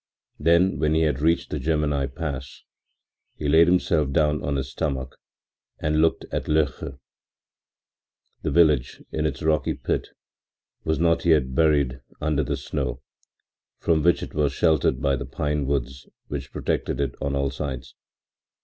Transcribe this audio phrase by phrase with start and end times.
[0.39, 2.63] Then when he had reached the Gemmi Pass,
[3.35, 5.15] he laid himself down on his stomach
[5.79, 6.97] and looked at Loeche.
[8.41, 10.07] The village, in its rocky pit,
[10.83, 13.03] was not yet buried under the snow,
[13.77, 17.93] from which it was sheltered by the pine woods which protected it on all sides.